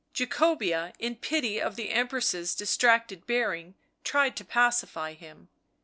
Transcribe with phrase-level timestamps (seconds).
[0.15, 5.49] Jacobea, in pity of the Empress's distracted bearing, tried to pacify him.